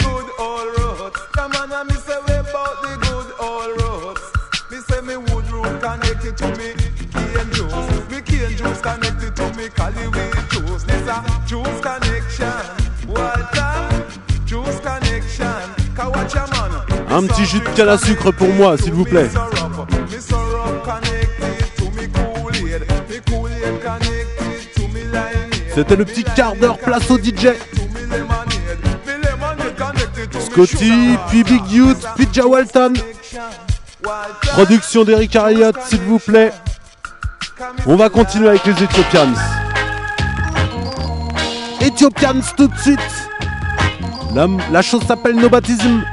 Un 17.21 17.27
petit 17.27 17.45
jus 17.45 17.59
de 17.59 17.69
canne 17.75 17.89
à 17.89 17.99
sucre 17.99 18.31
pour 18.31 18.47
moi, 18.47 18.75
s'il 18.79 18.93
vous 18.93 19.03
plaît. 19.03 19.29
C'était 25.75 25.95
le 25.95 26.05
petit 26.05 26.23
quart 26.23 26.55
d'heure 26.55 26.79
place 26.79 27.11
au 27.11 27.19
DJ. 27.19 27.49
Scotty, 30.39 31.15
puis 31.29 31.43
Big 31.43 31.71
Youth, 31.71 32.03
puis 32.15 32.27
Ja 32.33 32.47
Walton. 32.47 32.93
Production 34.53 35.03
d'Eric 35.03 35.35
Harriott, 35.35 35.75
s'il 35.85 36.01
vous 36.01 36.17
plaît. 36.17 36.51
On 37.85 37.97
va 37.97 38.09
continuer 38.09 38.49
avec 38.49 38.65
les 38.65 38.83
Ethiopians. 38.83 39.33
Ethiopians 41.81 42.41
tout 42.57 42.67
de 42.67 42.77
suite. 42.79 42.99
La, 44.33 44.47
la 44.71 44.81
chose 44.81 45.03
s'appelle 45.03 45.35
Nobatism. 45.35 46.03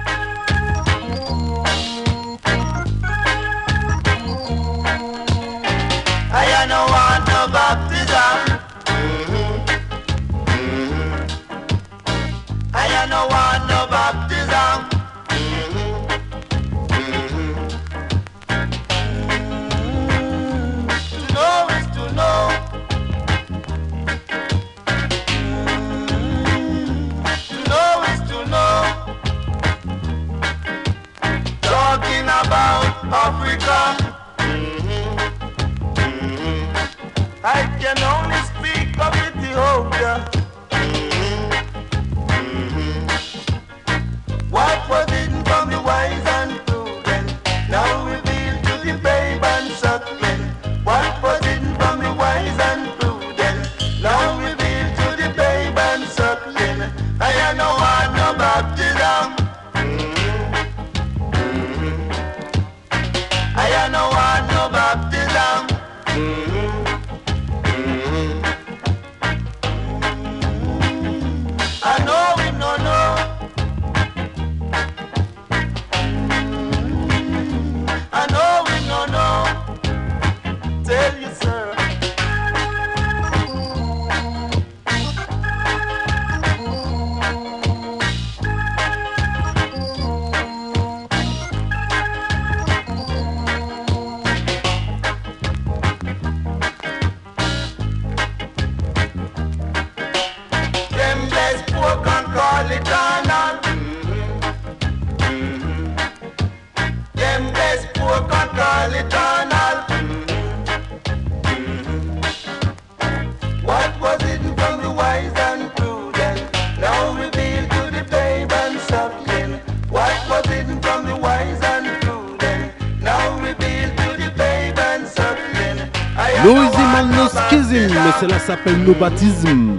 s'appelle 128.48 128.82
Nos 128.82 128.94
Baptismes. 128.94 129.76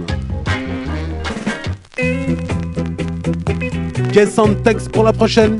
Quel 4.12 4.28
sans 4.28 4.54
texte 4.62 4.92
pour 4.92 5.02
la 5.02 5.12
prochaine? 5.12 5.58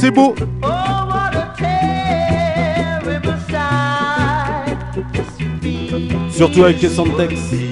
c'est 0.00 0.10
beau. 0.10 0.34
Surtout 6.30 6.64
avec 6.64 6.80
les 6.80 6.88
sans 6.88 7.04
texte. 7.04 7.69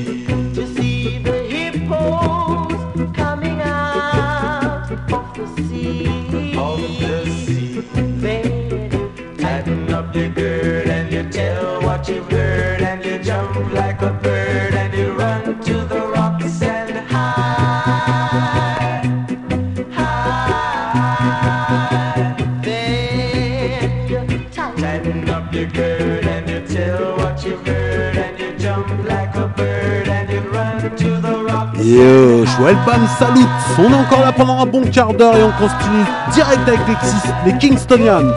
Joël 32.58 32.76
Pan 32.84 32.98
salute. 33.18 33.46
On 33.78 33.90
est 33.90 33.94
encore 33.94 34.20
là 34.20 34.32
pendant 34.32 34.60
un 34.60 34.66
bon 34.66 34.82
quart 34.90 35.14
d'heure 35.14 35.36
et 35.36 35.42
on 35.44 35.52
continue 35.52 36.04
direct 36.32 36.66
avec 36.66 36.80
les, 36.88 37.52
les 37.52 37.58
Kingstonians. 37.58 38.32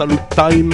Absolute 0.00 0.20
Time. 0.34 0.72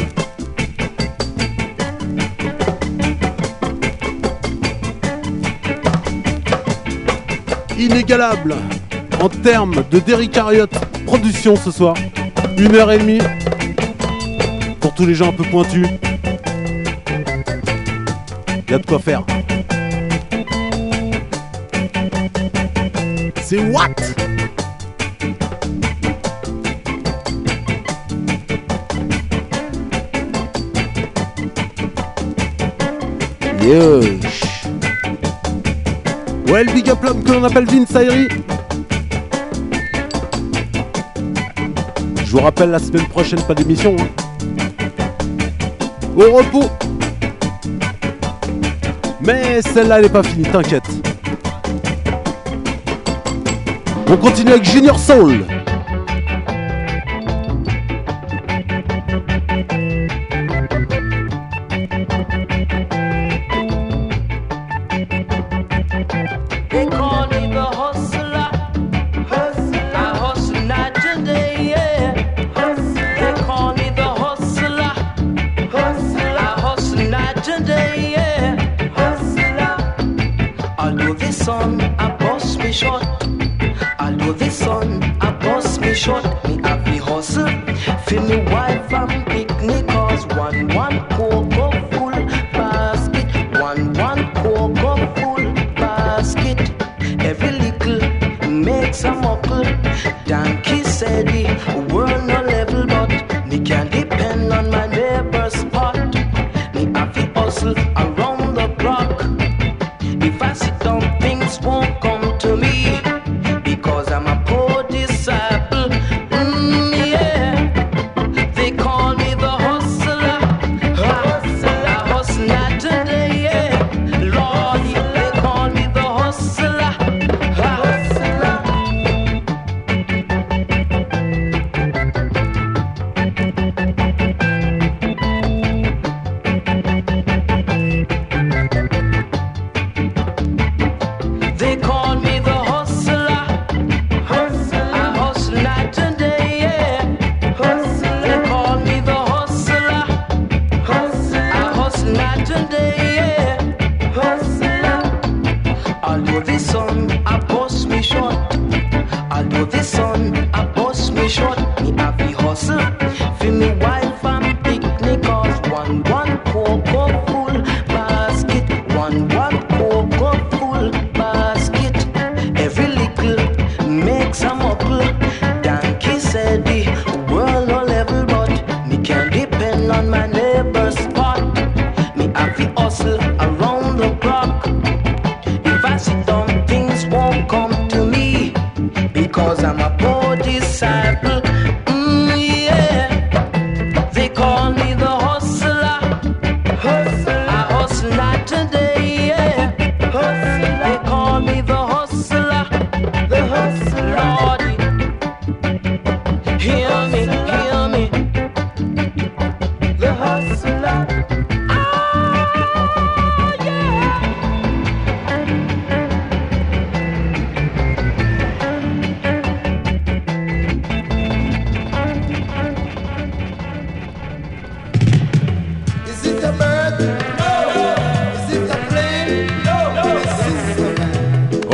Inégalable 7.76 8.54
en 9.20 9.28
termes 9.28 9.82
de 9.90 9.98
Derrick 9.98 10.36
Harriott 10.36 10.70
production 11.06 11.56
ce 11.56 11.72
soir. 11.72 11.96
Une 12.56 12.76
heure 12.76 12.92
et 12.92 12.98
demie 12.98 13.18
pour 14.78 14.94
tous 14.94 15.06
les 15.06 15.16
gens 15.16 15.30
un 15.30 15.32
peu 15.32 15.42
pointus. 15.42 15.88
Il 18.68 18.70
y 18.70 18.74
a 18.74 18.78
de 18.78 18.86
quoi 18.86 19.00
faire. 19.00 19.24
C'est 23.42 23.58
what? 23.70 24.05
Ouais, 33.68 34.12
le 36.62 36.72
big 36.72 36.88
up 36.88 37.02
l'homme 37.02 37.24
que 37.24 37.32
l'on 37.32 37.42
appelle 37.42 37.64
Vince 37.64 37.96
Ayri. 37.96 38.28
Je 42.24 42.30
vous 42.30 42.38
rappelle, 42.38 42.70
la 42.70 42.78
semaine 42.78 43.06
prochaine, 43.06 43.42
pas 43.42 43.54
d'émission. 43.54 43.96
Hein. 43.98 44.06
Au 46.16 46.32
repos. 46.32 46.70
Mais 49.20 49.60
celle-là, 49.62 49.96
elle 49.96 50.04
n'est 50.04 50.10
pas 50.10 50.22
finie, 50.22 50.44
t'inquiète. 50.44 50.88
On 54.08 54.16
continue 54.16 54.52
avec 54.52 54.64
Junior 54.64 54.96
Soul. 54.96 55.44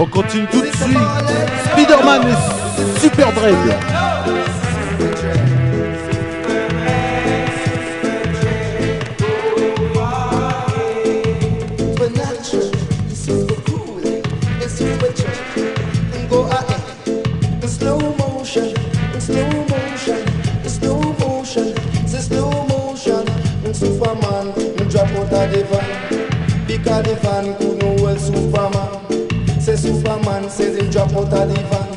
Continue 0.06 0.46
tout 0.46 0.60
de 0.60 0.66
suite. 0.66 0.98
Spider-Man 1.72 2.22
et 2.28 3.00
Super 3.00 3.32
Dread. 3.32 3.56
out 26.92 27.04
the 27.04 28.58
the. 28.58 29.01
Superman 29.82 30.48
says 30.48 30.76
him 30.76 30.88
drop 30.90 31.10
out 31.10 31.32
of 31.32 31.48
the 31.48 31.60
van, 31.66 31.90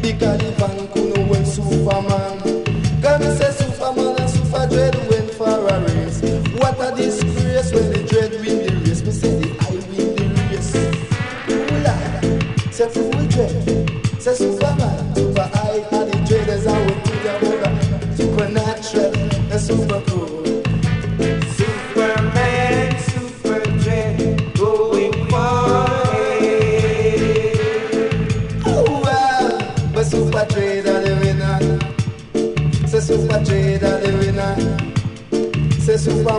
because 0.00 0.38
the 0.38 0.52
van 0.52 0.88
couldn't 0.88 1.26
hold 1.26 1.46
Superman. 1.46 2.38
Me 3.20 3.26
say 3.36 3.50
Superman 3.60 4.16
and 4.18 4.30
Super 4.30 4.66
Dread 4.66 4.94
went 5.10 5.30
for 5.32 5.68
a 5.68 5.80
race. 5.82 6.22
What 6.56 6.80
a 6.80 6.96
disgrace 6.96 7.72
when 7.74 7.92
the 7.92 7.98
Dread 8.08 8.32
win 8.40 8.64
the 8.64 8.72
race. 8.88 9.02
Me 9.04 9.12
say 9.12 9.34
the 9.38 9.48
I 9.60 9.70
win 9.70 10.16
the 10.16 10.24
race. 10.48 10.72
Ooh, 11.50 11.76
Lord, 11.84 12.72
say 12.72 12.88
fool 12.88 13.26
Dread, 13.28 13.52
say 14.18 14.34
Superman, 14.34 14.79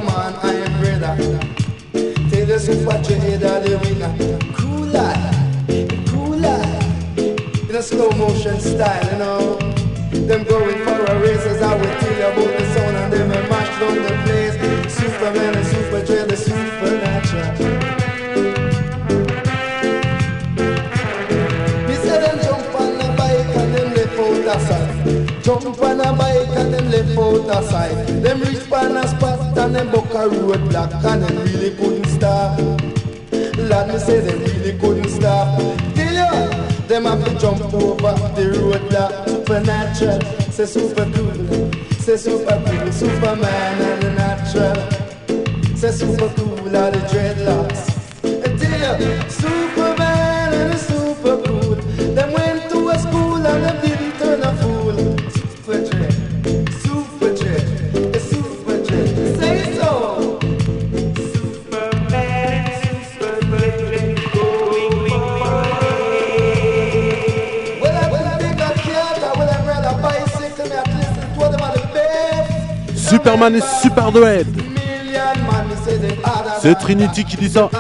I 0.10 0.54
am 0.54 0.72
brother. 0.80 1.16
Tell 2.30 2.46
the 2.46 2.60
Super 2.60 2.98
Dread 3.04 3.44
are 3.44 3.60
the 3.62 3.78
winner. 3.84 4.14
Cooler, 4.58 5.14
cooler. 6.10 6.62
In 7.70 7.76
a 7.76 7.82
slow 7.82 8.10
motion 8.12 8.60
style, 8.60 9.12
you 9.12 9.18
know. 9.20 9.58
Them 10.28 10.44
going 10.44 10.80
for 10.84 11.06
a 11.06 11.20
race 11.20 11.46
as 11.46 11.62
I 11.62 11.76
will 11.76 12.00
tell 12.00 12.18
you 12.18 12.26
about 12.26 12.58
the 12.58 12.66
sound 12.74 12.98
and 12.98 13.14
them 13.14 13.32
a 13.32 13.50
mash 13.50 13.80
down 13.80 13.96
the 13.96 14.14
place. 14.26 14.56
Superman 14.94 15.56
and 15.56 15.68
Super 15.68 16.06
Dread, 16.06 16.30
the 16.30 16.38
supernatural. 16.38 17.92
Jump 22.44 22.76
on 22.76 23.00
a 23.00 23.08
bike 23.16 23.56
and 23.56 23.74
them 23.76 23.94
left 23.94 24.20
out 24.20 24.58
a 24.58 24.60
side. 24.66 25.44
Jump 25.44 25.82
on 25.82 26.00
a 26.02 26.14
bike 26.14 26.50
and 26.58 26.74
them 28.24 28.40
reach 28.42 28.72
on 28.72 28.98
a 28.98 29.08
spot 29.08 29.31
and 29.62 29.76
them 29.76 29.92
buck 29.92 30.06
a 30.06 30.28
roadblock 30.28 30.92
and 31.06 31.24
them 31.24 31.38
really 31.44 31.76
couldn't 31.76 32.06
stop. 32.06 32.60
Lord, 32.60 33.88
me 33.90 34.00
say 34.00 34.20
them 34.22 34.40
really 34.40 34.78
couldn't 34.80 35.10
stop. 35.10 35.60
Tell 35.94 36.14
you, 36.20 36.88
them 36.88 37.06
have 37.06 37.24
to 37.26 37.38
jump 37.38 37.62
over 37.74 38.14
the 38.36 38.58
roadblock. 38.58 39.30
Supernatural, 39.30 40.22
say 40.52 40.66
super 40.66 41.06
cool. 41.14 41.72
Say 42.00 42.18
super 42.18 42.62
cool, 42.66 42.92
Superman 42.92 43.82
and 43.82 44.02
the 44.04 44.12
natural. 44.14 45.76
Say 45.78 45.92
super 45.92 46.30
cool, 46.36 46.76
all 46.76 46.92
the 46.92 47.00
dreadlocks. 47.12 47.91
C'est 76.62 76.76
Trinity 76.76 77.24
qui 77.24 77.38
dit 77.38 77.50
ça. 77.50 77.72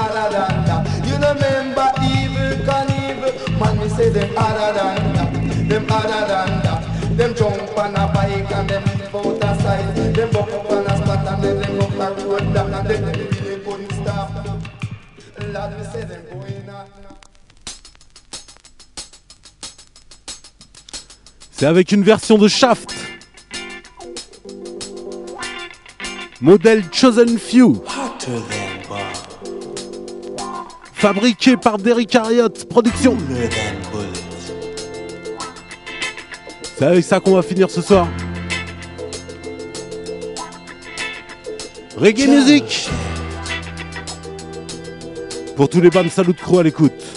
C'est 21.51 21.67
avec 21.67 21.91
une 21.91 22.03
version 22.03 22.39
de 22.39 22.47
Shaft. 22.47 23.10
Modèle 26.41 26.84
Chosen 26.91 27.38
Few. 27.38 27.84
Fabriqué 30.93 31.55
par 31.55 31.77
Derrick 31.77 32.15
Harriott 32.15 32.65
Production. 32.68 33.15
C'est 36.77 36.85
avec 36.85 37.03
ça 37.03 37.19
qu'on 37.19 37.35
va 37.35 37.43
finir 37.43 37.69
ce 37.69 37.81
soir. 37.81 38.07
Reggae 41.95 42.27
Music. 42.27 42.89
Pour 45.55 45.69
tous 45.69 45.80
les 45.80 45.91
BAM 45.91 46.09
Salut 46.09 46.34
Crew 46.34 46.57
à 46.59 46.63
l'écoute. 46.63 47.10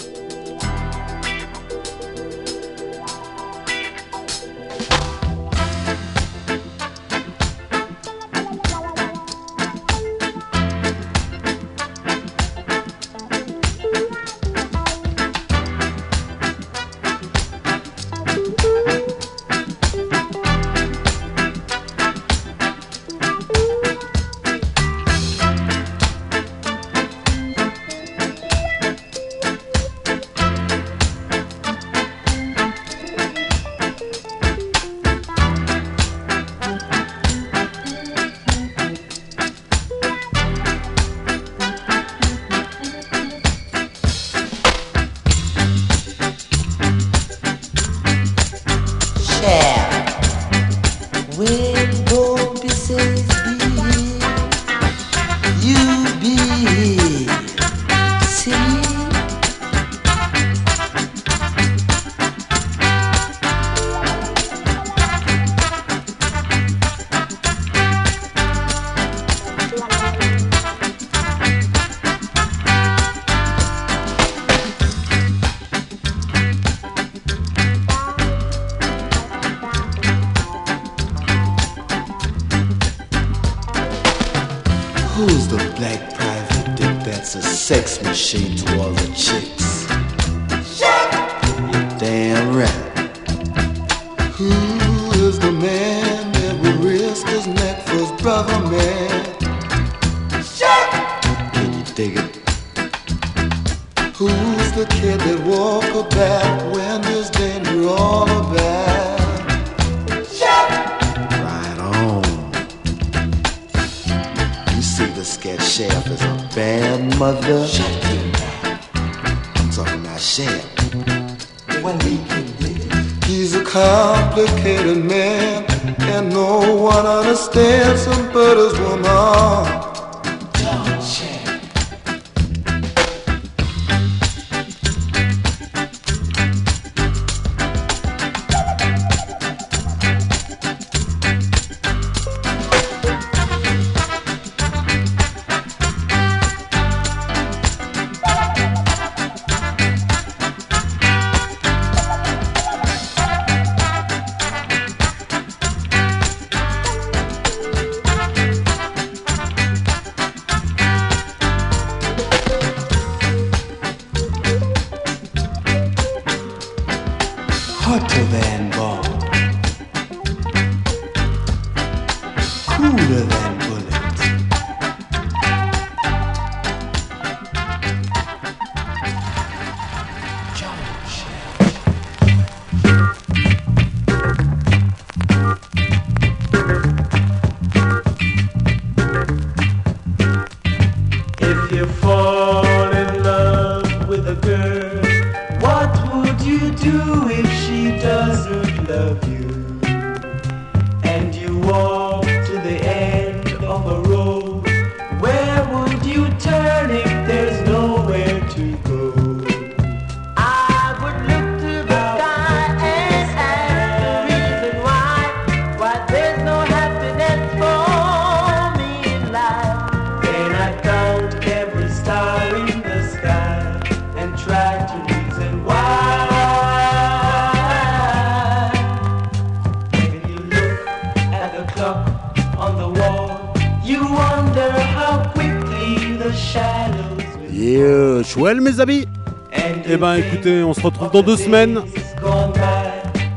retrouve 240.85 241.11
dans 241.11 241.23
deux 241.23 241.37
semaines 241.37 241.81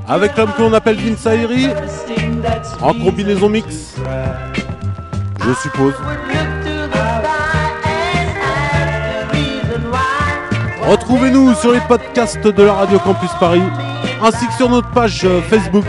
avec 0.07 0.37
l'homme 0.37 0.53
que 0.57 0.63
l'on 0.63 0.73
appelle 0.75 0.97
Vince 0.97 1.27
Ayri 1.27 1.69
en 2.81 2.93
combinaison 2.93 3.49
mix, 3.49 3.95
je 5.45 5.53
suppose. 5.55 5.95
Retrouvez-nous 10.89 11.55
sur 11.55 11.73
les 11.73 11.81
podcasts 11.81 12.47
de 12.47 12.63
la 12.63 12.73
Radio 12.73 12.99
Campus 12.99 13.31
Paris 13.39 13.63
ainsi 14.23 14.47
que 14.47 14.53
sur 14.55 14.69
notre 14.69 14.91
page 14.91 15.23
euh, 15.25 15.41
Facebook. 15.43 15.85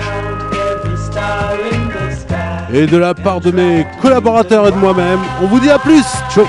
Et 2.72 2.86
de 2.86 2.98
la 2.98 3.14
part 3.14 3.40
de 3.40 3.52
mes 3.52 3.88
collaborateurs 4.02 4.68
et 4.68 4.72
de 4.72 4.78
moi-même, 4.78 5.20
on 5.42 5.48
vous 5.48 5.60
dit 5.60 5.72
à 5.72 5.80
plus. 5.80 6.06
Ciao 6.30 6.46